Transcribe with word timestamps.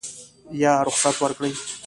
یا 0.61 0.73
رخصت 0.87 1.15
ورکړي. 1.21 1.51